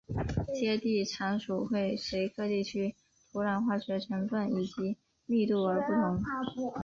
[0.59, 2.95] 接地常数会随各地区的
[3.31, 6.23] 土壤化学成份以及密度而不同。